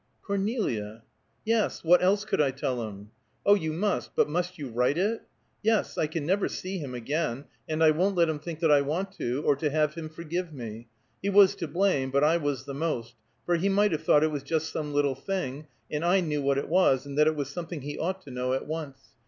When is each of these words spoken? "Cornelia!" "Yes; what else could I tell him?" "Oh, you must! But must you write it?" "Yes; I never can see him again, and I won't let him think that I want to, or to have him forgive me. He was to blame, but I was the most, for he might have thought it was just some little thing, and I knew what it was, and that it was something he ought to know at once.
"Cornelia!" 0.23 1.03
"Yes; 1.45 1.83
what 1.83 2.01
else 2.01 2.25
could 2.25 2.41
I 2.41 2.49
tell 2.49 2.87
him?" 2.87 3.11
"Oh, 3.45 3.53
you 3.53 3.71
must! 3.71 4.15
But 4.15 4.27
must 4.27 4.57
you 4.57 4.69
write 4.69 4.97
it?" 4.97 5.21
"Yes; 5.61 5.95
I 5.95 6.07
never 6.15 6.47
can 6.47 6.55
see 6.55 6.79
him 6.79 6.95
again, 6.95 7.45
and 7.69 7.83
I 7.83 7.91
won't 7.91 8.15
let 8.15 8.27
him 8.27 8.39
think 8.39 8.61
that 8.61 8.71
I 8.71 8.81
want 8.81 9.11
to, 9.19 9.43
or 9.45 9.55
to 9.57 9.69
have 9.69 9.93
him 9.93 10.09
forgive 10.09 10.53
me. 10.53 10.87
He 11.21 11.29
was 11.29 11.53
to 11.57 11.67
blame, 11.67 12.09
but 12.09 12.23
I 12.23 12.37
was 12.37 12.65
the 12.65 12.73
most, 12.73 13.13
for 13.45 13.57
he 13.57 13.69
might 13.69 13.91
have 13.91 14.01
thought 14.01 14.23
it 14.23 14.31
was 14.31 14.41
just 14.41 14.71
some 14.71 14.91
little 14.91 15.13
thing, 15.13 15.67
and 15.91 16.03
I 16.03 16.19
knew 16.19 16.41
what 16.41 16.57
it 16.57 16.67
was, 16.67 17.05
and 17.05 17.15
that 17.19 17.27
it 17.27 17.35
was 17.35 17.49
something 17.51 17.81
he 17.81 17.99
ought 17.99 18.23
to 18.23 18.31
know 18.31 18.53
at 18.53 18.65
once. 18.65 19.09